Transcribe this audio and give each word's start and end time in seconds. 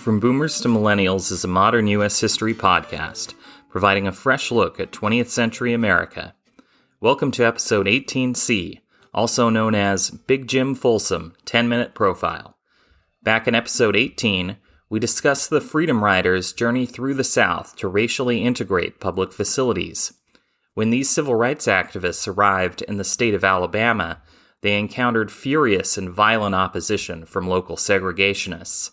From 0.00 0.18
Boomers 0.18 0.62
to 0.62 0.68
Millennials 0.68 1.30
is 1.30 1.44
a 1.44 1.48
modern 1.48 1.86
U.S. 1.88 2.20
history 2.20 2.54
podcast, 2.54 3.34
providing 3.68 4.06
a 4.06 4.12
fresh 4.12 4.50
look 4.50 4.80
at 4.80 4.92
20th 4.92 5.28
century 5.28 5.74
America. 5.74 6.34
Welcome 7.02 7.30
to 7.32 7.44
episode 7.44 7.84
18C, 7.84 8.80
also 9.12 9.50
known 9.50 9.74
as 9.74 10.08
Big 10.08 10.48
Jim 10.48 10.74
Folsom 10.74 11.34
10 11.44 11.68
Minute 11.68 11.92
Profile. 11.92 12.56
Back 13.22 13.46
in 13.46 13.54
episode 13.54 13.94
18, 13.94 14.56
we 14.88 14.98
discussed 14.98 15.50
the 15.50 15.60
Freedom 15.60 16.02
Riders' 16.02 16.54
journey 16.54 16.86
through 16.86 17.12
the 17.12 17.22
South 17.22 17.76
to 17.76 17.86
racially 17.86 18.42
integrate 18.42 19.00
public 19.00 19.34
facilities. 19.34 20.14
When 20.72 20.88
these 20.88 21.10
civil 21.10 21.34
rights 21.34 21.66
activists 21.66 22.26
arrived 22.26 22.80
in 22.80 22.96
the 22.96 23.04
state 23.04 23.34
of 23.34 23.44
Alabama, 23.44 24.22
they 24.62 24.78
encountered 24.78 25.30
furious 25.30 25.98
and 25.98 26.08
violent 26.08 26.54
opposition 26.54 27.26
from 27.26 27.46
local 27.46 27.76
segregationists. 27.76 28.92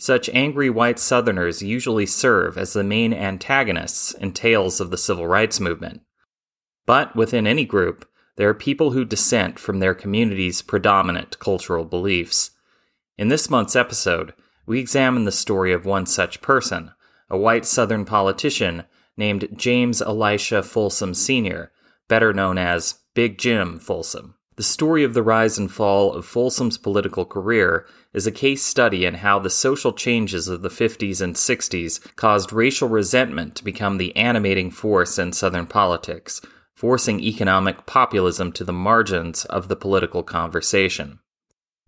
Such 0.00 0.30
angry 0.30 0.70
white 0.70 0.98
Southerners 0.98 1.60
usually 1.60 2.06
serve 2.06 2.56
as 2.56 2.72
the 2.72 2.82
main 2.82 3.12
antagonists 3.12 4.12
in 4.14 4.32
tales 4.32 4.80
of 4.80 4.90
the 4.90 4.96
civil 4.96 5.26
rights 5.26 5.60
movement. 5.60 6.00
But 6.86 7.14
within 7.14 7.46
any 7.46 7.66
group, 7.66 8.08
there 8.36 8.48
are 8.48 8.54
people 8.54 8.92
who 8.92 9.04
dissent 9.04 9.58
from 9.58 9.78
their 9.78 9.92
community's 9.92 10.62
predominant 10.62 11.38
cultural 11.38 11.84
beliefs. 11.84 12.52
In 13.18 13.28
this 13.28 13.50
month's 13.50 13.76
episode, 13.76 14.32
we 14.64 14.80
examine 14.80 15.26
the 15.26 15.32
story 15.32 15.70
of 15.70 15.84
one 15.84 16.06
such 16.06 16.40
person, 16.40 16.92
a 17.28 17.36
white 17.36 17.66
Southern 17.66 18.06
politician 18.06 18.84
named 19.18 19.48
James 19.54 20.00
Elisha 20.00 20.62
Folsom 20.62 21.12
Sr., 21.12 21.72
better 22.08 22.32
known 22.32 22.56
as 22.56 23.00
Big 23.12 23.36
Jim 23.36 23.78
Folsom. 23.78 24.36
The 24.56 24.62
story 24.62 25.04
of 25.04 25.12
the 25.12 25.22
rise 25.22 25.58
and 25.58 25.70
fall 25.70 26.14
of 26.14 26.24
Folsom's 26.24 26.78
political 26.78 27.26
career 27.26 27.86
is 28.12 28.26
a 28.26 28.32
case 28.32 28.62
study 28.62 29.04
in 29.04 29.14
how 29.14 29.38
the 29.38 29.50
social 29.50 29.92
changes 29.92 30.48
of 30.48 30.62
the 30.62 30.68
50s 30.68 31.20
and 31.20 31.34
60s 31.34 32.14
caused 32.16 32.52
racial 32.52 32.88
resentment 32.88 33.54
to 33.54 33.64
become 33.64 33.98
the 33.98 34.14
animating 34.16 34.70
force 34.70 35.18
in 35.18 35.32
Southern 35.32 35.66
politics, 35.66 36.40
forcing 36.74 37.20
economic 37.20 37.86
populism 37.86 38.50
to 38.52 38.64
the 38.64 38.72
margins 38.72 39.44
of 39.44 39.68
the 39.68 39.76
political 39.76 40.22
conversation. 40.22 41.20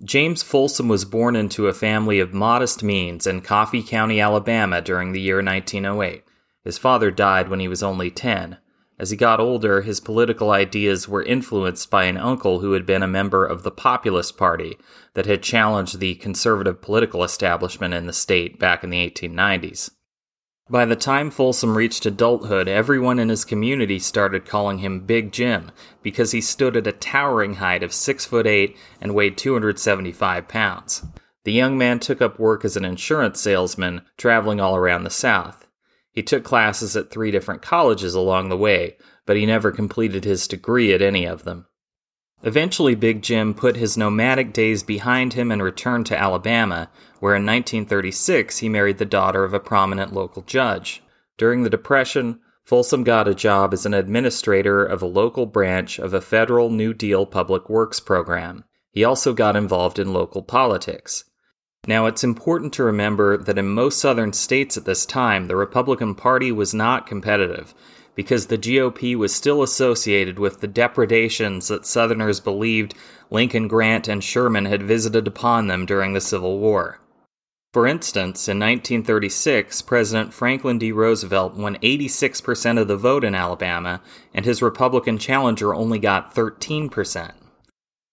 James 0.04 0.42
Folsom 0.42 0.88
was 0.88 1.04
born 1.04 1.36
into 1.36 1.68
a 1.68 1.72
family 1.72 2.18
of 2.18 2.34
modest 2.34 2.82
means 2.82 3.26
in 3.26 3.40
Coffee 3.40 3.82
County, 3.82 4.20
Alabama 4.20 4.80
during 4.80 5.12
the 5.12 5.20
year 5.20 5.42
1908. 5.42 6.24
His 6.64 6.78
father 6.78 7.10
died 7.10 7.48
when 7.48 7.60
he 7.60 7.68
was 7.68 7.82
only 7.82 8.10
10, 8.10 8.58
as 8.98 9.10
he 9.10 9.16
got 9.16 9.40
older, 9.40 9.82
his 9.82 10.00
political 10.00 10.50
ideas 10.50 11.08
were 11.08 11.22
influenced 11.22 11.90
by 11.90 12.04
an 12.04 12.16
uncle 12.16 12.60
who 12.60 12.72
had 12.72 12.86
been 12.86 13.02
a 13.02 13.08
member 13.08 13.44
of 13.44 13.62
the 13.62 13.70
Populist 13.70 14.36
Party 14.36 14.76
that 15.14 15.26
had 15.26 15.42
challenged 15.42 15.98
the 15.98 16.14
conservative 16.16 16.80
political 16.80 17.24
establishment 17.24 17.94
in 17.94 18.06
the 18.06 18.12
state 18.12 18.58
back 18.58 18.84
in 18.84 18.90
the 18.90 19.10
1890s. 19.10 19.90
By 20.70 20.84
the 20.84 20.96
time 20.96 21.30
Folsom 21.30 21.76
reached 21.76 22.06
adulthood, 22.06 22.68
everyone 22.68 23.18
in 23.18 23.28
his 23.28 23.44
community 23.44 23.98
started 23.98 24.46
calling 24.46 24.78
him 24.78 25.00
Big 25.00 25.32
Jim 25.32 25.70
because 26.02 26.30
he 26.30 26.40
stood 26.40 26.76
at 26.76 26.86
a 26.86 26.92
towering 26.92 27.54
height 27.56 27.82
of 27.82 27.92
6 27.92 28.24
foot 28.26 28.46
8 28.46 28.76
and 29.00 29.14
weighed 29.14 29.36
275 29.36 30.48
pounds. 30.48 31.04
The 31.44 31.52
young 31.52 31.76
man 31.76 31.98
took 31.98 32.22
up 32.22 32.38
work 32.38 32.64
as 32.64 32.76
an 32.76 32.84
insurance 32.84 33.40
salesman, 33.40 34.02
traveling 34.16 34.60
all 34.60 34.76
around 34.76 35.02
the 35.02 35.10
South. 35.10 35.66
He 36.12 36.22
took 36.22 36.44
classes 36.44 36.94
at 36.96 37.10
three 37.10 37.30
different 37.30 37.62
colleges 37.62 38.14
along 38.14 38.48
the 38.48 38.56
way, 38.56 38.96
but 39.26 39.36
he 39.36 39.46
never 39.46 39.72
completed 39.72 40.24
his 40.24 40.46
degree 40.46 40.92
at 40.92 41.02
any 41.02 41.24
of 41.24 41.44
them. 41.44 41.66
Eventually, 42.42 42.94
Big 42.94 43.22
Jim 43.22 43.54
put 43.54 43.76
his 43.76 43.96
nomadic 43.96 44.52
days 44.52 44.82
behind 44.82 45.34
him 45.34 45.50
and 45.52 45.62
returned 45.62 46.06
to 46.06 46.18
Alabama, 46.18 46.90
where 47.20 47.36
in 47.36 47.46
1936 47.46 48.58
he 48.58 48.68
married 48.68 48.98
the 48.98 49.04
daughter 49.04 49.44
of 49.44 49.54
a 49.54 49.60
prominent 49.60 50.12
local 50.12 50.42
judge. 50.42 51.02
During 51.38 51.62
the 51.62 51.70
Depression, 51.70 52.40
Folsom 52.64 53.04
got 53.04 53.28
a 53.28 53.34
job 53.34 53.72
as 53.72 53.86
an 53.86 53.94
administrator 53.94 54.84
of 54.84 55.02
a 55.02 55.06
local 55.06 55.46
branch 55.46 55.98
of 55.98 56.14
a 56.14 56.20
federal 56.20 56.70
New 56.70 56.92
Deal 56.92 57.26
public 57.26 57.68
works 57.68 58.00
program. 58.00 58.64
He 58.90 59.04
also 59.04 59.32
got 59.32 59.56
involved 59.56 59.98
in 59.98 60.12
local 60.12 60.42
politics. 60.42 61.24
Now, 61.88 62.06
it's 62.06 62.22
important 62.22 62.72
to 62.74 62.84
remember 62.84 63.36
that 63.36 63.58
in 63.58 63.68
most 63.68 63.98
southern 63.98 64.32
states 64.32 64.76
at 64.76 64.84
this 64.84 65.04
time, 65.04 65.48
the 65.48 65.56
Republican 65.56 66.14
Party 66.14 66.52
was 66.52 66.72
not 66.72 67.08
competitive 67.08 67.74
because 68.14 68.46
the 68.46 68.58
GOP 68.58 69.16
was 69.16 69.34
still 69.34 69.62
associated 69.62 70.38
with 70.38 70.60
the 70.60 70.68
depredations 70.68 71.68
that 71.68 71.86
Southerners 71.86 72.38
believed 72.38 72.94
Lincoln, 73.30 73.66
Grant, 73.66 74.06
and 74.06 74.22
Sherman 74.22 74.66
had 74.66 74.82
visited 74.82 75.26
upon 75.26 75.66
them 75.66 75.84
during 75.84 76.12
the 76.12 76.20
Civil 76.20 76.60
War. 76.60 77.00
For 77.72 77.86
instance, 77.86 78.48
in 78.48 78.58
1936, 78.58 79.80
President 79.82 80.34
Franklin 80.34 80.78
D. 80.78 80.92
Roosevelt 80.92 81.54
won 81.54 81.76
86% 81.78 82.78
of 82.78 82.86
the 82.86 82.98
vote 82.98 83.24
in 83.24 83.34
Alabama, 83.34 84.02
and 84.34 84.44
his 84.44 84.60
Republican 84.60 85.16
challenger 85.16 85.74
only 85.74 85.98
got 85.98 86.34
13%. 86.34 87.32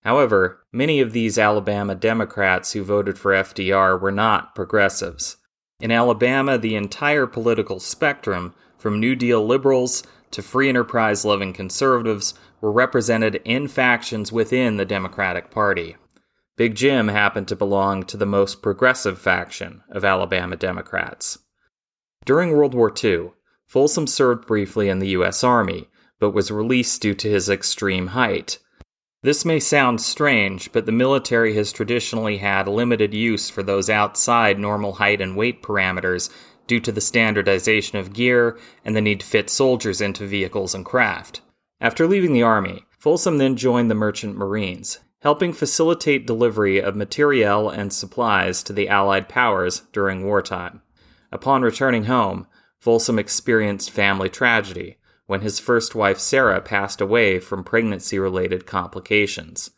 However, 0.03 0.65
many 0.71 1.01
of 1.01 1.11
these 1.11 1.37
Alabama 1.37 1.95
Democrats 1.95 2.71
who 2.71 2.83
voted 2.83 3.17
for 3.17 3.33
FDR 3.33 3.99
were 3.99 4.11
not 4.11 4.55
progressives. 4.55 5.37
In 5.79 5.91
Alabama, 5.91 6.57
the 6.57 6.75
entire 6.75 7.27
political 7.27 7.79
spectrum, 7.79 8.53
from 8.77 8.99
New 8.99 9.15
Deal 9.15 9.45
liberals 9.45 10.03
to 10.31 10.41
free 10.41 10.69
enterprise 10.69 11.25
loving 11.25 11.53
conservatives, 11.53 12.33
were 12.61 12.71
represented 12.71 13.41
in 13.45 13.67
factions 13.67 14.31
within 14.31 14.77
the 14.77 14.85
Democratic 14.85 15.51
Party. 15.51 15.95
Big 16.57 16.75
Jim 16.75 17.07
happened 17.07 17.47
to 17.47 17.55
belong 17.55 18.03
to 18.03 18.17
the 18.17 18.25
most 18.25 18.61
progressive 18.61 19.17
faction 19.17 19.81
of 19.89 20.03
Alabama 20.03 20.57
Democrats. 20.57 21.39
During 22.25 22.51
World 22.51 22.73
War 22.73 22.93
II, 23.01 23.31
Folsom 23.65 24.07
served 24.07 24.45
briefly 24.45 24.89
in 24.89 24.99
the 24.99 25.09
U.S. 25.09 25.43
Army, 25.43 25.89
but 26.19 26.31
was 26.31 26.51
released 26.51 27.01
due 27.01 27.13
to 27.13 27.29
his 27.29 27.49
extreme 27.49 28.07
height. 28.07 28.59
This 29.21 29.43
may 29.43 29.59
sound 29.59 29.99
strange, 29.99 30.71
but 30.71 30.85
the 30.85 30.93
military 30.93 31.53
has 31.55 31.73
traditionally 31.73 32.37
had 32.37 32.69
limited 32.69 33.13
use 33.13 33.49
for 33.49 33.61
those 33.61 33.89
outside 33.89 34.57
normal 34.57 34.93
height 34.93 35.19
and 35.19 35.35
weight 35.35 35.61
parameters 35.61 36.29
due 36.67 36.79
to 36.79 36.91
the 36.91 37.01
standardization 37.01 37.97
of 37.97 38.13
gear 38.13 38.57
and 38.85 38.95
the 38.95 39.01
need 39.01 39.19
to 39.19 39.25
fit 39.25 39.49
soldiers 39.49 39.99
into 39.99 40.25
vehicles 40.25 40.73
and 40.73 40.85
craft. 40.85 41.41
After 41.81 42.07
leaving 42.07 42.31
the 42.31 42.43
Army, 42.43 42.85
Folsom 42.97 43.39
then 43.39 43.57
joined 43.57 43.91
the 43.91 43.95
Merchant 43.95 44.37
Marines, 44.37 44.99
helping 45.21 45.51
facilitate 45.51 46.25
delivery 46.25 46.81
of 46.81 46.95
materiel 46.95 47.69
and 47.69 47.91
supplies 47.91 48.63
to 48.63 48.71
the 48.71 48.87
Allied 48.87 49.27
powers 49.27 49.81
during 49.91 50.23
wartime. 50.23 50.81
Upon 51.29 51.61
returning 51.61 52.05
home, 52.05 52.47
Folsom 52.79 53.19
experienced 53.19 53.91
family 53.91 54.29
tragedy, 54.29 54.97
when 55.29 55.41
his 55.41 55.59
first 55.59 55.93
wife 55.93 56.17
Sarah 56.17 56.59
passed 56.59 56.99
away 56.99 57.37
from 57.39 57.63
pregnancy 57.63 58.17
related 58.17 58.65
complications. 58.65 59.69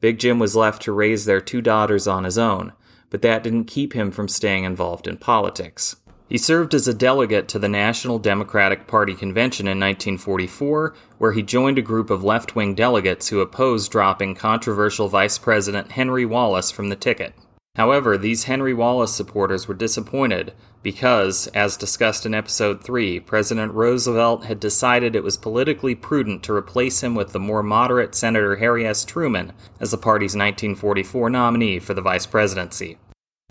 Big 0.00 0.18
Jim 0.18 0.40
was 0.40 0.56
left 0.56 0.82
to 0.82 0.90
raise 0.90 1.26
their 1.26 1.40
two 1.40 1.62
daughters 1.62 2.08
on 2.08 2.24
his 2.24 2.36
own, 2.36 2.72
but 3.08 3.22
that 3.22 3.44
didn't 3.44 3.66
keep 3.66 3.92
him 3.92 4.10
from 4.10 4.26
staying 4.26 4.64
involved 4.64 5.06
in 5.06 5.16
politics. 5.16 5.94
He 6.28 6.36
served 6.36 6.74
as 6.74 6.88
a 6.88 6.92
delegate 6.92 7.46
to 7.50 7.60
the 7.60 7.68
National 7.68 8.18
Democratic 8.18 8.88
Party 8.88 9.14
convention 9.14 9.68
in 9.68 9.78
1944, 9.78 10.92
where 11.18 11.30
he 11.30 11.42
joined 11.44 11.78
a 11.78 11.82
group 11.82 12.10
of 12.10 12.24
left 12.24 12.56
wing 12.56 12.74
delegates 12.74 13.28
who 13.28 13.38
opposed 13.38 13.92
dropping 13.92 14.34
controversial 14.34 15.06
Vice 15.06 15.38
President 15.38 15.92
Henry 15.92 16.26
Wallace 16.26 16.72
from 16.72 16.88
the 16.88 16.96
ticket. 16.96 17.32
However, 17.76 18.16
these 18.16 18.44
Henry 18.44 18.72
Wallace 18.72 19.14
supporters 19.14 19.68
were 19.68 19.74
disappointed 19.74 20.54
because, 20.82 21.46
as 21.48 21.76
discussed 21.76 22.24
in 22.24 22.32
Episode 22.32 22.82
3, 22.82 23.20
President 23.20 23.74
Roosevelt 23.74 24.46
had 24.46 24.58
decided 24.58 25.14
it 25.14 25.22
was 25.22 25.36
politically 25.36 25.94
prudent 25.94 26.42
to 26.44 26.54
replace 26.54 27.02
him 27.02 27.14
with 27.14 27.32
the 27.32 27.38
more 27.38 27.62
moderate 27.62 28.14
Senator 28.14 28.56
Harry 28.56 28.86
S. 28.86 29.04
Truman 29.04 29.52
as 29.78 29.90
the 29.90 29.98
party's 29.98 30.34
1944 30.34 31.28
nominee 31.28 31.78
for 31.78 31.92
the 31.92 32.00
vice 32.00 32.24
presidency. 32.24 32.96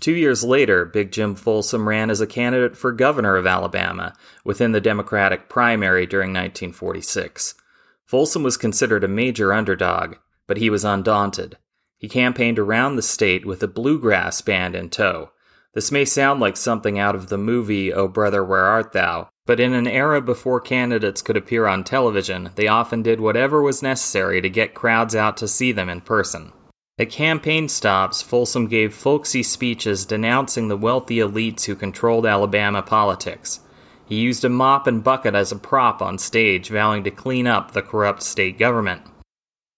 Two 0.00 0.14
years 0.14 0.42
later, 0.42 0.84
Big 0.84 1.12
Jim 1.12 1.36
Folsom 1.36 1.88
ran 1.88 2.10
as 2.10 2.20
a 2.20 2.26
candidate 2.26 2.76
for 2.76 2.90
governor 2.90 3.36
of 3.36 3.46
Alabama 3.46 4.12
within 4.44 4.72
the 4.72 4.80
Democratic 4.80 5.48
primary 5.48 6.04
during 6.04 6.30
1946. 6.30 7.54
Folsom 8.04 8.42
was 8.42 8.56
considered 8.56 9.04
a 9.04 9.08
major 9.08 9.52
underdog, 9.52 10.16
but 10.48 10.56
he 10.56 10.68
was 10.68 10.84
undaunted. 10.84 11.56
He 11.98 12.08
campaigned 12.08 12.58
around 12.58 12.96
the 12.96 13.02
state 13.02 13.46
with 13.46 13.62
a 13.62 13.68
bluegrass 13.68 14.40
band 14.40 14.74
in 14.74 14.90
tow. 14.90 15.30
This 15.74 15.92
may 15.92 16.04
sound 16.04 16.40
like 16.40 16.56
something 16.56 16.98
out 16.98 17.14
of 17.14 17.28
the 17.28 17.38
movie 17.38 17.92
Oh 17.92 18.08
Brother, 18.08 18.44
Where 18.44 18.64
Art 18.64 18.92
Thou? 18.92 19.28
But 19.46 19.60
in 19.60 19.74
an 19.74 19.86
era 19.86 20.20
before 20.20 20.60
candidates 20.60 21.22
could 21.22 21.36
appear 21.36 21.66
on 21.66 21.84
television, 21.84 22.50
they 22.56 22.66
often 22.66 23.02
did 23.02 23.20
whatever 23.20 23.62
was 23.62 23.82
necessary 23.82 24.40
to 24.40 24.50
get 24.50 24.74
crowds 24.74 25.14
out 25.14 25.36
to 25.36 25.48
see 25.48 25.72
them 25.72 25.88
in 25.88 26.00
person. 26.00 26.52
At 26.98 27.10
campaign 27.10 27.68
stops, 27.68 28.22
Folsom 28.22 28.68
gave 28.68 28.94
folksy 28.94 29.42
speeches 29.42 30.06
denouncing 30.06 30.68
the 30.68 30.78
wealthy 30.78 31.18
elites 31.18 31.64
who 31.64 31.76
controlled 31.76 32.26
Alabama 32.26 32.82
politics. 32.82 33.60
He 34.06 34.16
used 34.16 34.44
a 34.44 34.48
mop 34.48 34.86
and 34.86 35.04
bucket 35.04 35.34
as 35.34 35.52
a 35.52 35.56
prop 35.56 36.00
on 36.00 36.16
stage, 36.16 36.70
vowing 36.70 37.04
to 37.04 37.10
clean 37.10 37.46
up 37.46 37.72
the 37.72 37.82
corrupt 37.82 38.22
state 38.22 38.58
government. 38.58 39.02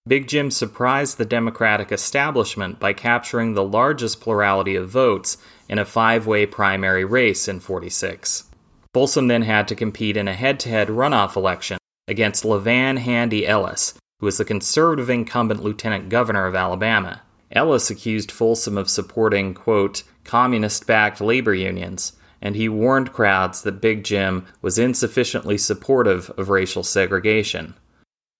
Big 0.07 0.27
Jim 0.27 0.49
surprised 0.49 1.17
the 1.17 1.25
Democratic 1.25 1.91
establishment 1.91 2.79
by 2.79 2.93
capturing 2.93 3.53
the 3.53 3.63
largest 3.63 4.19
plurality 4.21 4.75
of 4.75 4.89
votes 4.89 5.37
in 5.67 5.77
a 5.77 5.85
five 5.85 6.25
way 6.25 6.45
primary 6.45 7.05
race 7.05 7.47
in 7.47 7.59
46. 7.59 8.45
Folsom 8.93 9.27
then 9.27 9.43
had 9.43 9.67
to 9.67 9.75
compete 9.75 10.17
in 10.17 10.27
a 10.27 10.33
head 10.33 10.59
to 10.61 10.69
head 10.69 10.87
runoff 10.87 11.35
election 11.35 11.77
against 12.07 12.43
LaVan 12.43 12.97
Handy 12.97 13.45
Ellis, 13.45 13.93
who 14.19 14.25
was 14.25 14.37
the 14.37 14.45
conservative 14.45 15.09
incumbent 15.09 15.61
lieutenant 15.61 16.09
governor 16.09 16.47
of 16.47 16.55
Alabama. 16.55 17.21
Ellis 17.51 17.91
accused 17.91 18.31
Folsom 18.31 18.77
of 18.77 18.89
supporting, 18.89 19.53
quote, 19.53 20.03
communist 20.23 20.87
backed 20.87 21.21
labor 21.21 21.53
unions, 21.53 22.13
and 22.41 22.55
he 22.55 22.67
warned 22.67 23.13
crowds 23.13 23.61
that 23.61 23.81
Big 23.81 24.03
Jim 24.03 24.47
was 24.61 24.79
insufficiently 24.79 25.57
supportive 25.57 26.31
of 26.31 26.49
racial 26.49 26.83
segregation. 26.83 27.75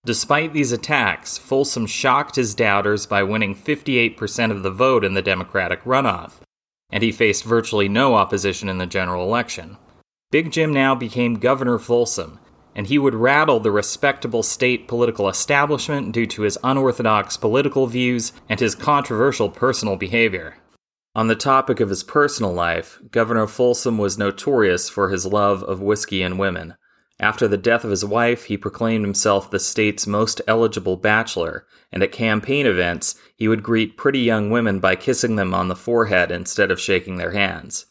Despite 0.04 0.54
these 0.54 0.72
attacks, 0.72 1.36
Folsom 1.36 1.86
shocked 1.86 2.36
his 2.36 2.54
doubters 2.54 3.04
by 3.04 3.22
winning 3.22 3.54
58% 3.54 4.50
of 4.50 4.62
the 4.62 4.70
vote 4.70 5.04
in 5.04 5.14
the 5.14 5.22
Democratic 5.22 5.82
runoff, 5.84 6.40
and 6.90 7.02
he 7.02 7.12
faced 7.12 7.44
virtually 7.44 7.88
no 7.88 8.14
opposition 8.14 8.68
in 8.68 8.78
the 8.78 8.86
general 8.86 9.24
election. 9.24 9.76
Big 10.30 10.52
Jim 10.52 10.72
now 10.72 10.94
became 10.94 11.34
Governor 11.34 11.78
Folsom, 11.78 12.38
and 12.74 12.86
he 12.86 12.98
would 12.98 13.14
rattle 13.14 13.60
the 13.60 13.70
respectable 13.70 14.42
state 14.42 14.88
political 14.88 15.28
establishment 15.28 16.12
due 16.12 16.26
to 16.26 16.42
his 16.42 16.56
unorthodox 16.64 17.36
political 17.36 17.86
views 17.86 18.32
and 18.48 18.58
his 18.58 18.74
controversial 18.74 19.50
personal 19.50 19.96
behavior. 19.96 20.56
On 21.14 21.26
the 21.26 21.34
topic 21.34 21.80
of 21.80 21.88
his 21.88 22.04
personal 22.04 22.52
life, 22.52 23.00
Governor 23.10 23.48
Folsom 23.48 23.98
was 23.98 24.16
notorious 24.16 24.88
for 24.88 25.10
his 25.10 25.26
love 25.26 25.62
of 25.64 25.82
whiskey 25.82 26.22
and 26.22 26.38
women. 26.38 26.74
After 27.20 27.46
the 27.46 27.58
death 27.58 27.84
of 27.84 27.90
his 27.90 28.04
wife, 28.04 28.44
he 28.44 28.56
proclaimed 28.56 29.04
himself 29.04 29.50
the 29.50 29.58
state's 29.60 30.06
most 30.06 30.40
eligible 30.48 30.96
bachelor, 30.96 31.66
and 31.92 32.02
at 32.02 32.12
campaign 32.12 32.64
events, 32.66 33.14
he 33.36 33.46
would 33.46 33.62
greet 33.62 33.98
pretty 33.98 34.20
young 34.20 34.50
women 34.50 34.80
by 34.80 34.96
kissing 34.96 35.36
them 35.36 35.52
on 35.52 35.68
the 35.68 35.76
forehead 35.76 36.32
instead 36.32 36.70
of 36.70 36.80
shaking 36.80 37.16
their 37.16 37.32
hands. 37.32 37.84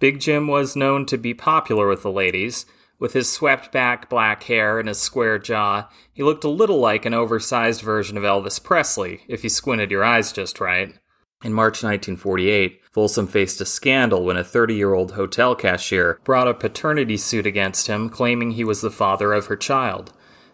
Big 0.00 0.18
Jim 0.18 0.48
was 0.48 0.74
known 0.74 1.04
to 1.06 1.18
be 1.18 1.34
popular 1.34 1.86
with 1.86 2.02
the 2.02 2.10
ladies, 2.10 2.64
with 2.98 3.12
his 3.12 3.30
swept 3.30 3.70
back 3.70 4.08
black 4.08 4.44
hair 4.44 4.78
and 4.78 4.88
his 4.88 4.98
square 4.98 5.38
jaw, 5.38 5.90
he 6.14 6.22
looked 6.22 6.44
a 6.44 6.48
little 6.48 6.78
like 6.78 7.04
an 7.04 7.12
oversized 7.12 7.82
version 7.82 8.16
of 8.16 8.22
Elvis 8.22 8.62
Presley, 8.62 9.20
if 9.28 9.44
you 9.44 9.50
squinted 9.50 9.90
your 9.90 10.02
eyes 10.02 10.32
just 10.32 10.58
right. 10.58 10.96
In 11.42 11.52
March 11.52 11.82
1948, 11.82 12.80
Folsom 12.94 13.26
faced 13.26 13.60
a 13.60 13.66
scandal 13.66 14.24
when 14.24 14.36
a 14.36 14.44
30 14.44 14.76
year 14.76 14.94
old 14.94 15.12
hotel 15.12 15.56
cashier 15.56 16.20
brought 16.22 16.46
a 16.46 16.54
paternity 16.54 17.16
suit 17.16 17.44
against 17.44 17.88
him, 17.88 18.08
claiming 18.08 18.52
he 18.52 18.62
was 18.62 18.82
the 18.82 18.90
father 18.90 19.32
of 19.32 19.46
her 19.46 19.56
child. 19.56 20.12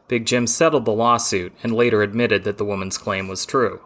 Big 0.08 0.24
Jim 0.24 0.46
settled 0.46 0.86
the 0.86 0.90
lawsuit 0.90 1.52
and 1.62 1.74
later 1.74 2.02
admitted 2.02 2.44
that 2.44 2.56
the 2.56 2.64
woman's 2.64 2.96
claim 2.96 3.28
was 3.28 3.44
true. 3.44 3.82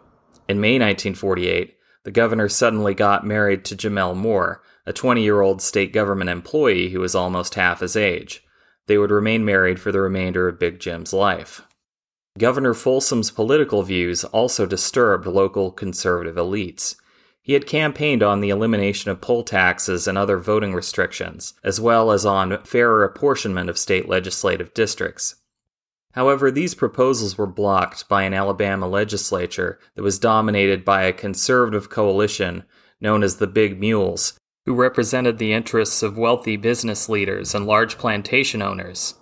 In 0.47 0.61
May 0.61 0.75
1948, 0.75 1.75
the 2.05 2.11
governor 2.11 2.47
suddenly 2.47 2.93
got 2.93 3.27
married 3.27 3.65
to 3.65 3.75
Jamelle 3.75 4.15
Moore, 4.15 4.63
a 4.85 4.93
20 4.93 5.21
year 5.21 5.41
old 5.41 5.61
state 5.61 5.91
government 5.91 6.29
employee 6.29 6.91
who 6.91 7.01
was 7.01 7.13
almost 7.13 7.55
half 7.55 7.81
his 7.81 7.97
age. 7.97 8.41
They 8.87 8.97
would 8.97 9.11
remain 9.11 9.43
married 9.43 9.81
for 9.81 9.91
the 9.91 9.99
remainder 9.99 10.47
of 10.47 10.59
Big 10.59 10.79
Jim's 10.79 11.11
life. 11.11 11.63
Governor 12.37 12.73
Folsom's 12.73 13.31
political 13.31 13.83
views 13.83 14.23
also 14.23 14.65
disturbed 14.65 15.27
local 15.27 15.71
conservative 15.71 16.35
elites. 16.35 16.95
He 17.45 17.53
had 17.53 17.67
campaigned 17.67 18.23
on 18.23 18.41
the 18.41 18.49
elimination 18.49 19.11
of 19.11 19.21
poll 19.21 19.43
taxes 19.43 20.07
and 20.07 20.17
other 20.17 20.39
voting 20.39 20.73
restrictions, 20.73 21.53
as 21.63 21.79
well 21.79 22.09
as 22.09 22.25
on 22.25 22.57
fairer 22.63 23.03
apportionment 23.03 23.69
of 23.69 23.77
state 23.77 24.09
legislative 24.09 24.73
districts. 24.73 25.35
However, 26.13 26.49
these 26.49 26.73
proposals 26.73 27.37
were 27.37 27.45
blocked 27.45 28.09
by 28.09 28.23
an 28.23 28.33
Alabama 28.33 28.87
legislature 28.87 29.77
that 29.93 30.01
was 30.01 30.17
dominated 30.17 30.83
by 30.83 31.03
a 31.03 31.13
conservative 31.13 31.87
coalition 31.87 32.63
known 32.99 33.21
as 33.21 33.37
the 33.37 33.45
Big 33.45 33.79
Mules, 33.79 34.39
who 34.65 34.73
represented 34.73 35.37
the 35.37 35.53
interests 35.53 36.01
of 36.01 36.17
wealthy 36.17 36.57
business 36.57 37.07
leaders 37.07 37.53
and 37.53 37.67
large 37.67 37.99
plantation 37.99 38.63
owners. 38.63 39.19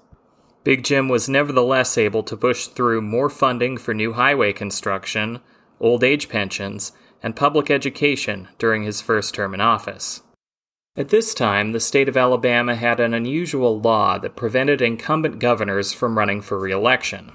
Big 0.64 0.86
Jim 0.86 1.10
was 1.10 1.28
nevertheless 1.28 1.98
able 1.98 2.24
to 2.24 2.38
push 2.38 2.68
through 2.68 3.02
more 3.02 3.30
funding 3.30 3.78
for 3.78 3.94
new 3.94 4.14
highway 4.14 4.54
construction, 4.54 5.42
old 5.82 6.06
age 6.06 6.30
pensions, 6.30 6.94
and 7.24 7.36
public 7.36 7.72
education 7.72 8.50
during 8.60 8.84
his 8.84 9.02
first 9.02 9.34
term 9.34 9.54
in 9.54 9.62
office. 9.62 10.22
At 10.96 11.10
this 11.10 11.34
time, 11.34 11.72
the 11.72 11.80
state 11.80 12.08
of 12.08 12.18
Alabama 12.18 12.76
had 12.76 13.00
an 13.00 13.16
unusual 13.16 13.80
law 13.80 14.20
that 14.20 14.36
prevented 14.36 14.82
incumbent 14.82 15.40
governors 15.40 15.94
from 15.94 16.18
running 16.18 16.42
for 16.42 16.60
re 16.60 16.72
election. 16.72 17.32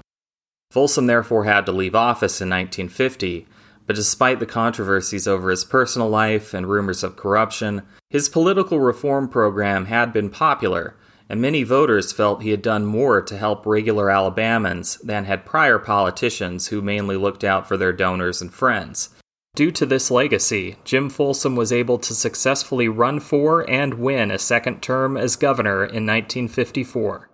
Folsom 0.71 1.07
therefore 1.07 1.43
had 1.43 1.65
to 1.65 1.71
leave 1.73 1.95
office 1.95 2.39
in 2.39 2.49
1950 2.49 3.47
but 3.89 3.95
despite 3.95 4.39
the 4.39 4.45
controversies 4.45 5.27
over 5.27 5.49
his 5.49 5.65
personal 5.65 6.07
life 6.07 6.53
and 6.53 6.69
rumors 6.69 7.03
of 7.03 7.15
corruption, 7.15 7.81
his 8.11 8.29
political 8.29 8.79
reform 8.79 9.27
program 9.27 9.85
had 9.85 10.13
been 10.13 10.29
popular, 10.29 10.95
and 11.27 11.41
many 11.41 11.63
voters 11.63 12.11
felt 12.11 12.43
he 12.43 12.51
had 12.51 12.61
done 12.61 12.85
more 12.85 13.19
to 13.19 13.35
help 13.35 13.65
regular 13.65 14.05
Alabamans 14.09 15.01
than 15.01 15.25
had 15.25 15.43
prior 15.43 15.79
politicians 15.79 16.67
who 16.67 16.83
mainly 16.83 17.17
looked 17.17 17.43
out 17.43 17.67
for 17.67 17.77
their 17.77 17.91
donors 17.91 18.43
and 18.43 18.53
friends. 18.53 19.09
Due 19.55 19.71
to 19.71 19.85
this 19.85 20.09
legacy, 20.09 20.77
Jim 20.85 21.09
Folsom 21.09 21.55
was 21.55 21.73
able 21.73 21.97
to 21.97 22.13
successfully 22.13 22.87
run 22.87 23.19
for 23.19 23.69
and 23.69 23.95
win 23.95 24.31
a 24.31 24.39
second 24.39 24.81
term 24.81 25.17
as 25.17 25.35
governor 25.35 25.83
in 25.83 26.05
1954. 26.05 27.29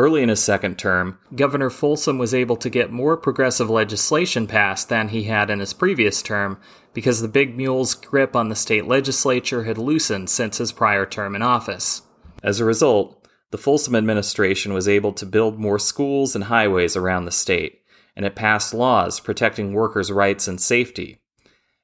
Early 0.00 0.22
in 0.22 0.28
his 0.28 0.40
second 0.40 0.78
term, 0.78 1.18
Governor 1.34 1.70
Folsom 1.70 2.18
was 2.18 2.32
able 2.32 2.56
to 2.58 2.70
get 2.70 2.92
more 2.92 3.16
progressive 3.16 3.68
legislation 3.68 4.46
passed 4.46 4.88
than 4.88 5.08
he 5.08 5.24
had 5.24 5.50
in 5.50 5.58
his 5.58 5.72
previous 5.72 6.22
term 6.22 6.60
because 6.94 7.20
the 7.20 7.26
Big 7.26 7.56
Mule's 7.56 7.96
grip 7.96 8.36
on 8.36 8.48
the 8.48 8.54
state 8.54 8.86
legislature 8.86 9.64
had 9.64 9.76
loosened 9.76 10.30
since 10.30 10.58
his 10.58 10.70
prior 10.70 11.04
term 11.04 11.34
in 11.34 11.42
office. 11.42 12.02
As 12.44 12.60
a 12.60 12.64
result, 12.64 13.26
the 13.50 13.58
Folsom 13.58 13.96
administration 13.96 14.72
was 14.72 14.86
able 14.86 15.12
to 15.14 15.26
build 15.26 15.58
more 15.58 15.80
schools 15.80 16.36
and 16.36 16.44
highways 16.44 16.94
around 16.94 17.24
the 17.24 17.32
state, 17.32 17.82
and 18.14 18.24
it 18.24 18.36
passed 18.36 18.72
laws 18.72 19.18
protecting 19.18 19.72
workers' 19.72 20.12
rights 20.12 20.46
and 20.46 20.60
safety. 20.60 21.18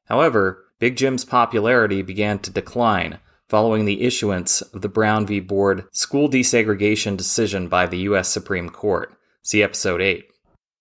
However, 0.06 0.64
Big 0.78 0.96
Jim's 0.96 1.24
popularity 1.24 2.02
began 2.02 2.38
to 2.40 2.50
decline 2.50 3.18
following 3.48 3.84
the 3.84 4.02
issuance 4.02 4.62
of 4.62 4.82
the 4.82 4.88
Brown 4.88 5.26
v. 5.26 5.40
Board 5.40 5.84
school 5.92 6.28
desegregation 6.28 7.16
decision 7.16 7.68
by 7.68 7.86
the 7.86 7.98
U.S. 7.98 8.28
Supreme 8.28 8.70
Court. 8.70 9.16
See 9.42 9.62
Episode 9.62 10.00
8. 10.00 10.26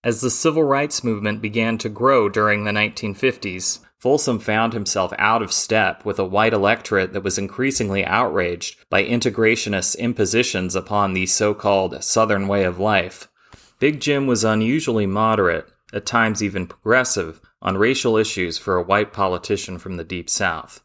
As 0.03 0.21
the 0.21 0.29
civil 0.29 0.63
rights 0.63 1.03
movement 1.03 1.41
began 1.41 1.77
to 1.77 1.89
grow 1.89 2.27
during 2.27 2.63
the 2.63 2.71
1950s, 2.71 3.79
Folsom 3.97 4.37
found 4.37 4.73
himself 4.73 5.13
out 5.17 5.41
of 5.41 5.53
step 5.53 6.03
with 6.03 6.19
a 6.19 6.25
white 6.25 6.51
electorate 6.51 7.13
that 7.13 7.23
was 7.23 7.37
increasingly 7.37 8.03
outraged 8.03 8.75
by 8.89 9.05
integrationist 9.05 9.97
impositions 9.97 10.75
upon 10.75 11.13
the 11.13 11.25
so 11.25 11.53
called 11.53 12.03
Southern 12.03 12.49
way 12.49 12.65
of 12.65 12.79
life. 12.79 13.29
Big 13.79 14.01
Jim 14.01 14.27
was 14.27 14.43
unusually 14.43 15.05
moderate, 15.05 15.69
at 15.93 16.05
times 16.05 16.43
even 16.43 16.67
progressive, 16.67 17.39
on 17.61 17.77
racial 17.77 18.17
issues 18.17 18.57
for 18.57 18.75
a 18.75 18.83
white 18.83 19.13
politician 19.13 19.77
from 19.77 19.95
the 19.97 20.03
Deep 20.03 20.29
South. 20.29 20.83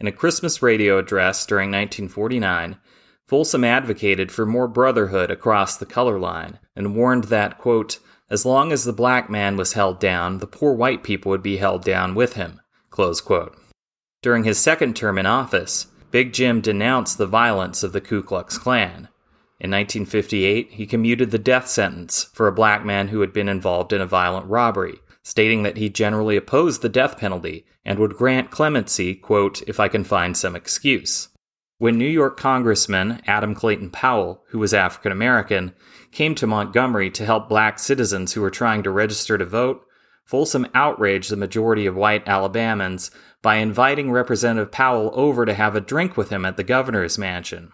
In 0.00 0.06
a 0.06 0.12
Christmas 0.12 0.62
radio 0.62 0.98
address 0.98 1.44
during 1.44 1.70
1949, 1.70 2.78
Folsom 3.26 3.64
advocated 3.64 4.30
for 4.30 4.46
more 4.46 4.68
brotherhood 4.68 5.30
across 5.30 5.76
the 5.76 5.86
color 5.86 6.18
line 6.18 6.60
and 6.76 6.94
warned 6.94 7.24
that, 7.24 7.58
quote, 7.58 7.98
as 8.30 8.46
long 8.46 8.72
as 8.72 8.84
the 8.84 8.92
black 8.92 9.28
man 9.28 9.56
was 9.56 9.72
held 9.72 9.98
down, 9.98 10.38
the 10.38 10.46
poor 10.46 10.72
white 10.72 11.02
people 11.02 11.30
would 11.30 11.42
be 11.42 11.56
held 11.56 11.84
down 11.84 12.14
with 12.14 12.34
him. 12.34 12.60
During 14.22 14.44
his 14.44 14.58
second 14.58 14.96
term 14.96 15.18
in 15.18 15.26
office, 15.26 15.86
Big 16.10 16.32
Jim 16.32 16.60
denounced 16.60 17.18
the 17.18 17.26
violence 17.26 17.82
of 17.82 17.92
the 17.92 18.00
Ku 18.00 18.22
Klux 18.22 18.58
Klan. 18.58 19.08
In 19.58 19.70
1958, 19.70 20.72
he 20.72 20.86
commuted 20.86 21.30
the 21.30 21.38
death 21.38 21.66
sentence 21.66 22.24
for 22.34 22.46
a 22.46 22.52
black 22.52 22.84
man 22.84 23.08
who 23.08 23.20
had 23.20 23.32
been 23.32 23.48
involved 23.48 23.92
in 23.92 24.02
a 24.02 24.06
violent 24.06 24.46
robbery, 24.46 25.00
stating 25.22 25.62
that 25.62 25.78
he 25.78 25.88
generally 25.88 26.36
opposed 26.36 26.82
the 26.82 26.90
death 26.90 27.16
penalty 27.18 27.64
and 27.84 27.98
would 27.98 28.16
grant 28.16 28.50
clemency, 28.50 29.14
quote, 29.14 29.62
if 29.66 29.80
I 29.80 29.88
can 29.88 30.04
find 30.04 30.36
some 30.36 30.54
excuse. 30.54 31.28
When 31.78 31.96
New 31.96 32.08
York 32.08 32.38
Congressman 32.38 33.22
Adam 33.26 33.54
Clayton 33.54 33.90
Powell, 33.90 34.44
who 34.48 34.58
was 34.58 34.74
African 34.74 35.12
American, 35.12 35.74
came 36.10 36.34
to 36.34 36.46
Montgomery 36.46 37.10
to 37.10 37.24
help 37.24 37.48
black 37.48 37.78
citizens 37.78 38.32
who 38.32 38.42
were 38.42 38.50
trying 38.50 38.82
to 38.82 38.90
register 38.90 39.38
to 39.38 39.44
vote, 39.44 39.82
Folsom 40.24 40.66
outraged 40.74 41.30
the 41.30 41.36
majority 41.36 41.86
of 41.86 41.94
white 41.94 42.24
Alabamans 42.26 43.10
by 43.42 43.56
inviting 43.56 44.10
Representative 44.10 44.72
Powell 44.72 45.12
over 45.14 45.46
to 45.46 45.54
have 45.54 45.76
a 45.76 45.80
drink 45.80 46.16
with 46.16 46.30
him 46.30 46.44
at 46.44 46.56
the 46.56 46.64
governor's 46.64 47.16
mansion. 47.16 47.72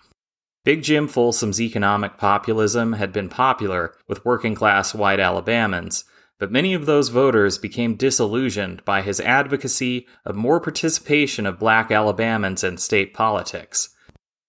Big 0.64 0.82
Jim 0.82 1.08
Folsom's 1.08 1.60
economic 1.60 2.18
populism 2.18 2.92
had 2.92 3.12
been 3.12 3.28
popular 3.28 3.94
with 4.06 4.24
working 4.24 4.54
class 4.54 4.94
white 4.94 5.18
Alabamans, 5.18 6.04
but 6.38 6.52
many 6.52 6.72
of 6.72 6.86
those 6.86 7.08
voters 7.08 7.58
became 7.58 7.96
disillusioned 7.96 8.84
by 8.84 9.02
his 9.02 9.20
advocacy 9.20 10.06
of 10.24 10.36
more 10.36 10.60
participation 10.60 11.46
of 11.46 11.58
black 11.58 11.88
Alabamans 11.88 12.62
in 12.62 12.78
state 12.78 13.12
politics. 13.12 13.88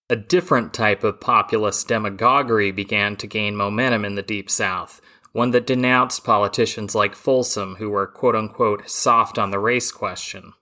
A 0.07 0.15
different 0.15 0.71
type 0.71 1.03
of 1.03 1.19
populist 1.19 1.87
demagoguery 1.87 2.71
began 2.71 3.15
to 3.15 3.25
gain 3.25 3.55
momentum 3.55 4.05
in 4.05 4.13
the 4.13 4.21
Deep 4.21 4.51
South, 4.51 5.01
one 5.31 5.49
that 5.49 5.65
denounced 5.65 6.23
politicians 6.23 6.93
like 6.93 7.15
Folsom 7.15 7.75
who 7.75 7.89
were 7.89 8.05
quote 8.05 8.35
unquote 8.35 8.87
soft 8.87 9.39
on 9.39 9.49
the 9.49 9.59
race 9.59 9.91
question. 9.91 10.53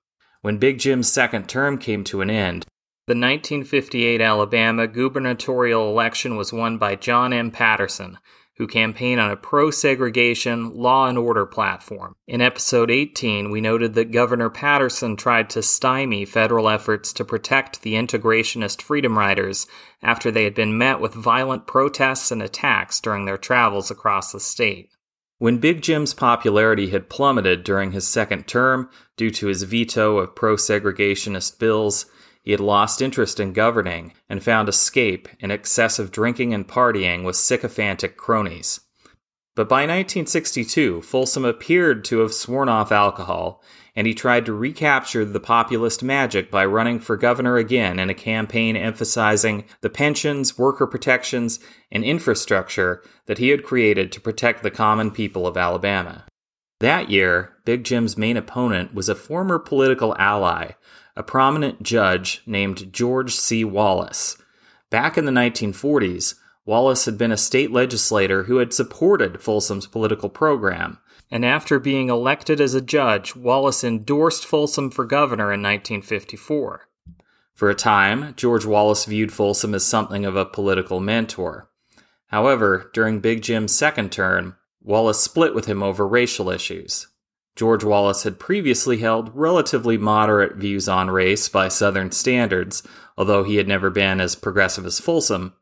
When 0.42 0.60
Big 0.60 0.80
Jim's 0.80 1.12
second 1.12 1.50
term 1.50 1.78
came 1.78 2.06
to 2.06 2.22
an 2.22 2.30
end, 2.30 2.66
the 3.08 3.14
1958 3.14 4.22
Alabama 4.22 4.88
gubernatorial 4.88 5.90
election 5.90 6.38
was 6.38 6.54
won 6.54 6.78
by 6.78 6.96
John 6.96 7.34
M. 7.34 7.50
Patterson, 7.50 8.20
who 8.58 8.68
campaigned 8.68 9.20
on 9.20 9.32
a 9.32 9.36
pro 9.36 9.72
segregation, 9.72 10.72
law 10.76 11.08
and 11.08 11.18
order 11.18 11.48
platform. 11.48 12.16
In 12.28 12.42
episode 12.42 12.92
18, 12.92 13.50
we 13.50 13.60
noted 13.60 13.96
that 13.96 14.12
Governor 14.12 14.52
Patterson 14.52 15.16
tried 15.16 15.50
to 15.50 15.64
stymie 15.64 16.26
federal 16.26 16.70
efforts 16.70 17.12
to 17.14 17.26
protect 17.26 17.82
the 17.82 17.96
integrationist 17.96 18.84
Freedom 18.84 19.18
Riders 19.18 19.66
after 20.04 20.30
they 20.30 20.44
had 20.44 20.54
been 20.54 20.78
met 20.78 21.00
with 21.00 21.16
violent 21.16 21.66
protests 21.66 22.32
and 22.32 22.44
attacks 22.44 23.00
during 23.00 23.26
their 23.26 23.38
travels 23.38 23.90
across 23.90 24.32
the 24.32 24.40
state. 24.40 24.92
When 25.40 25.58
Big 25.58 25.82
Jim's 25.82 26.14
popularity 26.14 26.92
had 26.92 27.10
plummeted 27.10 27.64
during 27.64 27.94
his 27.94 28.08
second 28.08 28.48
term 28.48 28.92
due 29.18 29.32
to 29.32 29.48
his 29.48 29.64
veto 29.64 30.20
of 30.20 30.36
pro 30.36 30.56
segregationist 30.56 31.58
bills, 31.58 32.06
he 32.42 32.52
had 32.52 32.60
lost 32.60 33.02
interest 33.02 33.40
in 33.40 33.54
governing 33.54 34.14
and 34.30 34.44
found 34.44 34.68
escape 34.68 35.28
in 35.40 35.52
excessive 35.52 36.12
drinking 36.12 36.54
and 36.54 36.68
partying 36.68 37.24
with 37.24 37.36
sycophantic 37.36 38.18
cronies. 38.18 38.82
But 39.54 39.68
by 39.68 39.82
1962, 39.82 41.02
Folsom 41.02 41.44
appeared 41.44 42.06
to 42.06 42.20
have 42.20 42.34
sworn 42.34 42.70
off 42.70 42.92
alcohol, 42.92 43.62
and 43.96 44.08
he 44.08 44.14
tried 44.14 44.46
to 44.46 44.54
recapture 44.54 45.26
the 45.26 45.42
populist 45.42 46.02
magic 46.02 46.50
by 46.50 46.66
running 46.66 47.00
for 47.00 47.18
governor 47.18 47.58
again 47.58 48.00
in 48.00 48.10
a 48.10 48.14
campaign 48.14 48.78
emphasizing 48.78 49.66
the 49.82 49.90
pensions, 49.90 50.58
worker 50.58 50.88
protections, 50.88 51.60
and 51.92 52.06
infrastructure 52.06 53.04
that 53.26 53.40
he 53.40 53.50
had 53.50 53.66
created 53.66 54.12
to 54.14 54.22
protect 54.22 54.64
the 54.64 54.72
common 54.72 55.12
people 55.12 55.46
of 55.46 55.58
Alabama. 55.58 56.26
That 56.80 57.10
year, 57.10 57.58
Big 57.66 57.84
Jim's 57.84 58.18
main 58.18 58.38
opponent 58.38 58.94
was 58.94 59.10
a 59.10 59.16
former 59.16 59.60
political 59.60 60.16
ally 60.18 60.72
a 61.16 61.24
prominent 61.24 61.84
judge 61.84 62.42
named 62.46 62.94
George 62.94 63.36
C. 63.36 63.64
Wallace. 63.64 64.38
Back 64.90 65.18
in 65.18 65.26
the 65.26 65.32
1940s, 65.32 66.36
Wallace 66.66 67.06
had 67.06 67.18
been 67.18 67.32
a 67.32 67.38
state 67.38 67.72
legislator 67.72 68.44
who 68.44 68.58
had 68.58 68.74
supported 68.74 69.42
Folsom's 69.42 69.88
political 69.88 70.30
program, 70.30 71.00
and 71.32 71.46
after 71.46 71.80
being 71.80 72.10
elected 72.10 72.62
as 72.62 72.74
a 72.74 72.82
judge, 72.82 73.36
Wallace 73.36 73.84
endorsed 73.84 74.46
Folsom 74.46 74.92
for 74.92 75.06
governor 75.06 75.54
in 75.54 75.62
1954. 75.62 76.88
For 77.56 77.70
a 77.70 77.76
time, 77.76 78.34
George 78.38 78.66
Wallace 78.66 79.06
viewed 79.06 79.32
Folsom 79.32 79.74
as 79.74 79.86
something 79.86 80.26
of 80.26 80.36
a 80.36 80.46
political 80.46 81.00
mentor. 81.00 81.70
However, 82.28 82.90
during 82.94 83.20
Big 83.20 83.42
Jim's 83.42 83.76
second 83.76 84.12
term, 84.12 84.56
Wallace 84.82 85.20
split 85.20 85.54
with 85.54 85.66
him 85.66 85.84
over 85.84 86.08
racial 86.08 86.50
issues. 86.50 87.08
George 87.56 87.84
Wallace 87.84 88.24
had 88.24 88.40
previously 88.40 89.00
held 89.00 89.36
relatively 89.36 89.98
moderate 89.98 90.56
views 90.56 90.88
on 90.88 91.12
race 91.12 91.50
by 91.50 91.68
Southern 91.68 92.12
standards, 92.12 92.82
although 93.18 93.44
he 93.44 93.58
had 93.58 93.68
never 93.68 93.90
been 93.90 94.22
as 94.22 94.36
progressive 94.36 94.86
as 94.86 95.00
Folsom. 95.00 95.54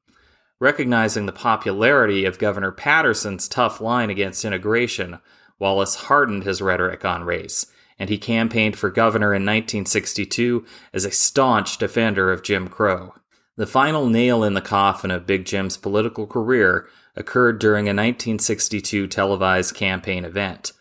Recognizing 0.60 1.26
the 1.26 1.32
popularity 1.32 2.26
of 2.26 2.38
Governor 2.38 2.72
Patterson's 2.72 3.48
tough 3.48 3.82
line 3.82 4.10
against 4.10 4.46
integration, 4.46 5.20
Wallace 5.58 5.96
hardened 5.96 6.44
his 6.44 6.62
rhetoric 6.62 7.04
on 7.06 7.24
race, 7.24 7.66
and 7.98 8.10
he 8.10 8.18
campaigned 8.18 8.78
for 8.78 8.90
governor 8.90 9.34
in 9.34 9.44
1962 9.44 10.66
as 10.94 11.06
a 11.06 11.12
staunch 11.12 11.78
defender 11.78 12.32
of 12.32 12.44
Jim 12.44 12.68
Crow. 12.68 13.14
The 13.58 13.68
final 13.68 14.08
nail 14.08 14.44
in 14.44 14.54
the 14.54 14.62
coffin 14.62 15.12
of 15.12 15.26
Big 15.26 15.46
Jim's 15.46 15.76
political 15.76 16.28
career 16.28 16.88
occurred 17.16 17.60
during 17.60 17.88
a 17.88 17.92
1962 17.92 19.08
televised 19.08 19.76
campaign 19.76 20.24
event. 20.24 20.72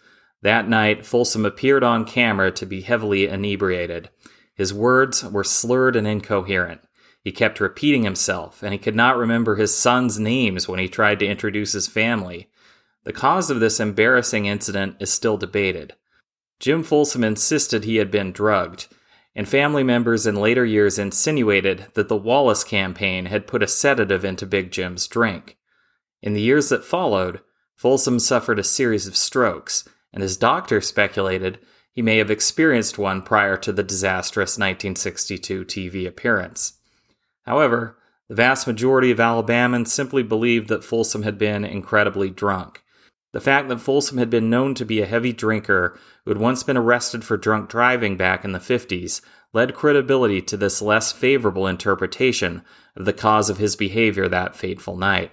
That 0.42 0.68
night, 0.68 1.04
Folsom 1.04 1.44
appeared 1.44 1.82
on 1.82 2.04
camera 2.04 2.50
to 2.52 2.66
be 2.66 2.82
heavily 2.82 3.26
inebriated. 3.26 4.10
His 4.54 4.72
words 4.72 5.24
were 5.24 5.44
slurred 5.44 5.96
and 5.96 6.06
incoherent. 6.06 6.80
He 7.22 7.32
kept 7.32 7.60
repeating 7.60 8.04
himself, 8.04 8.62
and 8.62 8.72
he 8.72 8.78
could 8.78 8.94
not 8.94 9.16
remember 9.16 9.56
his 9.56 9.76
sons' 9.76 10.18
names 10.18 10.68
when 10.68 10.78
he 10.78 10.88
tried 10.88 11.18
to 11.18 11.26
introduce 11.26 11.72
his 11.72 11.88
family. 11.88 12.48
The 13.04 13.12
cause 13.12 13.50
of 13.50 13.60
this 13.60 13.80
embarrassing 13.80 14.46
incident 14.46 14.96
is 15.00 15.12
still 15.12 15.36
debated. 15.36 15.94
Jim 16.60 16.82
Folsom 16.82 17.24
insisted 17.24 17.84
he 17.84 17.96
had 17.96 18.10
been 18.10 18.32
drugged, 18.32 18.88
and 19.34 19.48
family 19.48 19.82
members 19.82 20.26
in 20.26 20.36
later 20.36 20.64
years 20.64 20.98
insinuated 20.98 21.86
that 21.94 22.08
the 22.08 22.16
Wallace 22.16 22.64
campaign 22.64 23.26
had 23.26 23.46
put 23.46 23.62
a 23.62 23.68
sedative 23.68 24.24
into 24.24 24.46
Big 24.46 24.70
Jim's 24.70 25.06
drink. 25.06 25.56
In 26.22 26.34
the 26.34 26.40
years 26.40 26.68
that 26.68 26.84
followed, 26.84 27.40
Folsom 27.76 28.18
suffered 28.18 28.58
a 28.58 28.64
series 28.64 29.06
of 29.06 29.16
strokes, 29.16 29.88
and 30.12 30.22
his 30.22 30.36
doctor 30.36 30.80
speculated 30.80 31.58
he 31.98 32.02
may 32.02 32.18
have 32.18 32.30
experienced 32.30 32.96
one 32.96 33.22
prior 33.22 33.56
to 33.56 33.72
the 33.72 33.82
disastrous 33.82 34.56
1962 34.56 35.64
TV 35.64 36.06
appearance. 36.06 36.74
However, 37.44 37.98
the 38.28 38.36
vast 38.36 38.66
majority 38.66 39.10
of 39.10 39.18
Alabamans 39.18 39.88
simply 39.88 40.22
believed 40.22 40.68
that 40.68 40.84
Folsom 40.84 41.24
had 41.24 41.38
been 41.38 41.64
incredibly 41.64 42.30
drunk. 42.30 42.84
The 43.32 43.40
fact 43.40 43.68
that 43.68 43.80
Folsom 43.80 44.18
had 44.18 44.30
been 44.30 44.48
known 44.48 44.74
to 44.74 44.84
be 44.84 45.00
a 45.00 45.06
heavy 45.06 45.32
drinker 45.32 45.98
who 46.24 46.30
had 46.30 46.38
once 46.38 46.62
been 46.62 46.76
arrested 46.76 47.24
for 47.24 47.36
drunk 47.36 47.68
driving 47.68 48.16
back 48.16 48.44
in 48.44 48.52
the 48.52 48.58
50s 48.58 49.20
led 49.52 49.74
credibility 49.74 50.40
to 50.42 50.56
this 50.56 50.80
less 50.80 51.10
favorable 51.10 51.66
interpretation 51.66 52.62
of 52.94 53.06
the 53.06 53.12
cause 53.12 53.50
of 53.50 53.58
his 53.58 53.76
behavior 53.76 54.28
that 54.28 54.54
fateful 54.54 54.96
night. 54.96 55.32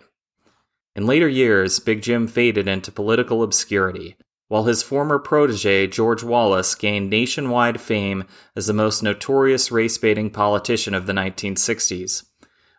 In 0.96 1.06
later 1.06 1.28
years, 1.28 1.80
Big 1.80 2.02
Jim 2.02 2.28
faded 2.28 2.68
into 2.68 2.92
political 2.92 3.44
obscurity, 3.44 4.16
while 4.48 4.66
his 4.66 4.84
former 4.84 5.18
protege, 5.18 5.88
George 5.88 6.24
Wallace, 6.24 6.76
gained 6.76 7.10
nationwide 7.10 7.82
fame 7.82 8.26
as 8.56 8.68
the 8.68 8.74
most 8.74 9.02
notorious 9.02 9.72
race 9.72 9.98
baiting 9.98 10.30
politician 10.30 10.94
of 10.94 11.08
the 11.08 11.14
1960s. 11.14 12.24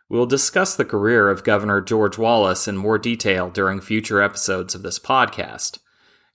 We 0.09 0.17
will 0.17 0.25
discuss 0.25 0.75
the 0.75 0.85
career 0.85 1.29
of 1.29 1.43
Governor 1.43 1.81
George 1.81 2.17
Wallace 2.17 2.67
in 2.67 2.77
more 2.77 2.97
detail 2.97 3.49
during 3.49 3.81
future 3.81 4.21
episodes 4.21 4.73
of 4.73 4.81
this 4.81 4.99
podcast. 4.99 5.79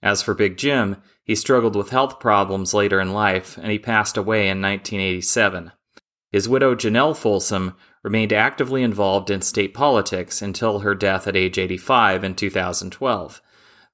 As 0.03 0.21
for 0.21 0.35
Big 0.35 0.57
Jim, 0.57 0.97
he 1.23 1.33
struggled 1.33 1.75
with 1.75 1.89
health 1.89 2.19
problems 2.19 2.73
later 2.73 2.99
in 2.99 3.13
life, 3.13 3.57
and 3.57 3.71
he 3.71 3.79
passed 3.79 4.17
away 4.17 4.49
in 4.49 4.61
1987. 4.61 5.71
His 6.29 6.49
widow, 6.49 6.75
Jamelle 6.75 7.15
Folsom, 7.15 7.75
remained 8.03 8.33
actively 8.33 8.83
involved 8.83 9.29
in 9.29 9.41
state 9.41 9.73
politics 9.73 10.41
until 10.41 10.79
her 10.79 10.93
death 10.93 11.27
at 11.27 11.37
age 11.37 11.57
85 11.57 12.23
in 12.23 12.35
2012. 12.35 13.41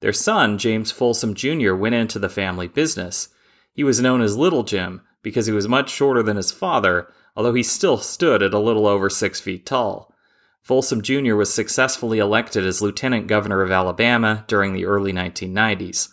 Their 0.01 0.13
son, 0.13 0.57
James 0.57 0.91
Folsom 0.91 1.33
Jr., 1.33 1.73
went 1.73 1.95
into 1.95 2.19
the 2.19 2.29
family 2.29 2.67
business. 2.67 3.29
He 3.73 3.83
was 3.83 4.01
known 4.01 4.21
as 4.21 4.37
Little 4.37 4.63
Jim 4.63 5.01
because 5.21 5.45
he 5.45 5.53
was 5.53 5.67
much 5.67 5.89
shorter 5.89 6.23
than 6.23 6.37
his 6.37 6.51
father, 6.51 7.11
although 7.35 7.53
he 7.53 7.63
still 7.63 7.97
stood 7.97 8.41
at 8.41 8.53
a 8.53 8.59
little 8.59 8.87
over 8.87 9.09
six 9.09 9.39
feet 9.39 9.65
tall. 9.65 10.13
Folsom 10.61 11.01
Jr. 11.01 11.35
was 11.35 11.53
successfully 11.53 12.19
elected 12.19 12.65
as 12.65 12.81
Lieutenant 12.81 13.27
Governor 13.27 13.61
of 13.61 13.71
Alabama 13.71 14.45
during 14.47 14.73
the 14.73 14.85
early 14.85 15.11
1990s. 15.11 16.09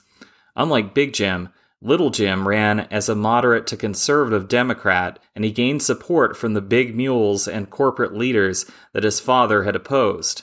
Unlike 0.57 0.95
Big 0.95 1.13
Jim, 1.13 1.51
Little 1.83 2.11
Jim 2.11 2.49
ran 2.49 2.81
as 2.91 3.09
a 3.09 3.15
moderate 3.15 3.67
to 3.69 3.77
conservative 3.77 4.49
Democrat, 4.49 5.19
and 5.35 5.45
he 5.45 5.53
gained 5.53 5.83
support 5.83 6.37
from 6.37 6.55
the 6.55 6.63
big 6.63 6.97
mules 6.97 7.47
and 7.47 7.71
corporate 7.71 8.15
leaders 8.15 8.65
that 8.93 9.05
his 9.05 9.21
father 9.21 9.65
had 9.65 9.77
opposed. 9.77 10.43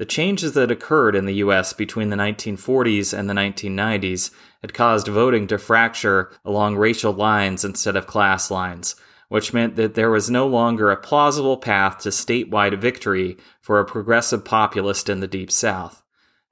The 0.00 0.06
changes 0.06 0.54
that 0.54 0.70
occurred 0.70 1.14
in 1.14 1.26
the 1.26 1.42
US 1.44 1.74
between 1.74 2.08
the 2.08 2.16
1940s 2.16 3.12
and 3.12 3.28
the 3.28 3.34
1990s 3.34 4.30
had 4.62 4.72
caused 4.72 5.08
voting 5.08 5.46
to 5.48 5.58
fracture 5.58 6.32
along 6.42 6.76
racial 6.76 7.12
lines 7.12 7.66
instead 7.66 7.96
of 7.96 8.06
class 8.06 8.50
lines, 8.50 8.96
which 9.28 9.52
meant 9.52 9.76
that 9.76 9.96
there 9.96 10.08
was 10.08 10.30
no 10.30 10.46
longer 10.46 10.90
a 10.90 10.96
plausible 10.96 11.58
path 11.58 11.98
to 11.98 12.08
statewide 12.08 12.80
victory 12.80 13.36
for 13.60 13.78
a 13.78 13.84
progressive 13.84 14.42
populist 14.42 15.10
in 15.10 15.20
the 15.20 15.28
Deep 15.28 15.50
South. 15.50 16.02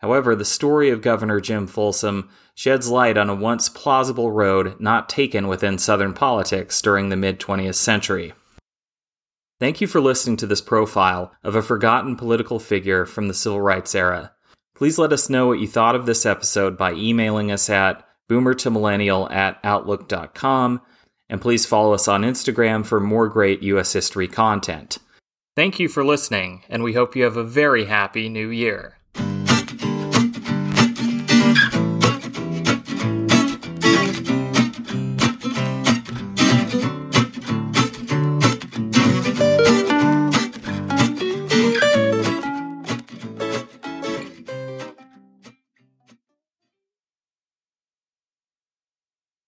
However, 0.02 0.36
the 0.36 0.44
story 0.44 0.90
of 0.90 1.00
Governor 1.00 1.40
Jim 1.40 1.66
Folsom 1.66 2.28
sheds 2.54 2.90
light 2.90 3.16
on 3.16 3.30
a 3.30 3.34
once 3.34 3.70
plausible 3.70 4.30
road 4.30 4.78
not 4.78 5.08
taken 5.08 5.48
within 5.48 5.78
Southern 5.78 6.12
politics 6.12 6.82
during 6.82 7.08
the 7.08 7.16
mid 7.16 7.40
20th 7.40 7.76
century. 7.76 8.34
Thank 9.60 9.80
you 9.80 9.88
for 9.88 10.00
listening 10.00 10.36
to 10.36 10.46
this 10.46 10.60
profile 10.60 11.32
of 11.42 11.56
a 11.56 11.62
forgotten 11.62 12.14
political 12.14 12.60
figure 12.60 13.04
from 13.04 13.26
the 13.26 13.34
civil 13.34 13.60
rights 13.60 13.94
era. 13.94 14.32
Please 14.76 14.98
let 14.98 15.12
us 15.12 15.28
know 15.28 15.48
what 15.48 15.58
you 15.58 15.66
thought 15.66 15.96
of 15.96 16.06
this 16.06 16.24
episode 16.24 16.78
by 16.78 16.92
emailing 16.92 17.50
us 17.50 17.68
at 17.68 18.06
boomertomillennial 18.30 19.28
at 19.32 19.58
outlook.com, 19.64 20.80
and 21.28 21.40
please 21.40 21.66
follow 21.66 21.92
us 21.92 22.06
on 22.06 22.22
Instagram 22.22 22.86
for 22.86 23.00
more 23.00 23.28
great 23.28 23.62
U.S. 23.64 23.92
history 23.92 24.28
content. 24.28 24.98
Thank 25.56 25.80
you 25.80 25.88
for 25.88 26.04
listening, 26.04 26.62
and 26.68 26.84
we 26.84 26.92
hope 26.92 27.16
you 27.16 27.24
have 27.24 27.36
a 27.36 27.42
very 27.42 27.86
happy 27.86 28.28
new 28.28 28.50
year. 28.50 28.97